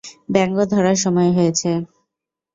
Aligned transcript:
ব্যাঙ 0.33 0.49
ধরার 0.71 0.97
সময় 1.03 1.31
হয়েছে! 1.37 1.69